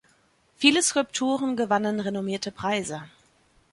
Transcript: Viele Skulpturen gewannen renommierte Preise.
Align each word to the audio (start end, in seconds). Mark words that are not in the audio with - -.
Viele 0.57 0.81
Skulpturen 0.81 1.55
gewannen 1.55 1.99
renommierte 1.99 2.51
Preise. 2.51 3.03